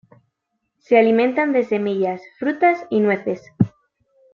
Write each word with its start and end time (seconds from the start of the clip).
Se 0.79 0.97
alimentan 0.97 1.53
de 1.53 1.63
semillas, 1.63 2.23
frutas 2.39 2.87
y 2.89 3.01
nueces. 3.01 3.43